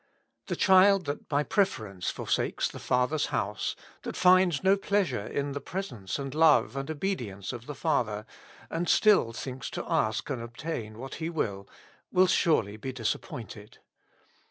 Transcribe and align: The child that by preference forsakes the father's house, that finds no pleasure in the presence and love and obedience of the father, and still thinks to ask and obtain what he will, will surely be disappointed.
The 0.47 0.55
child 0.55 1.05
that 1.05 1.29
by 1.29 1.43
preference 1.43 2.09
forsakes 2.09 2.67
the 2.67 2.79
father's 2.79 3.27
house, 3.27 3.75
that 4.01 4.17
finds 4.17 4.63
no 4.63 4.75
pleasure 4.75 5.27
in 5.27 5.51
the 5.51 5.61
presence 5.61 6.17
and 6.17 6.33
love 6.33 6.75
and 6.75 6.89
obedience 6.89 7.53
of 7.53 7.67
the 7.67 7.75
father, 7.75 8.25
and 8.71 8.89
still 8.89 9.31
thinks 9.31 9.69
to 9.69 9.85
ask 9.87 10.27
and 10.31 10.41
obtain 10.41 10.97
what 10.97 11.13
he 11.21 11.29
will, 11.29 11.69
will 12.11 12.25
surely 12.25 12.77
be 12.77 12.91
disappointed. 12.91 13.77